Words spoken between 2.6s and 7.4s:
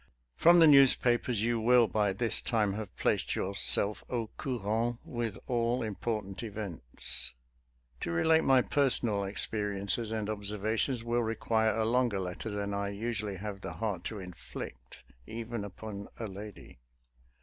have placed yourself au coura/nt with all important events.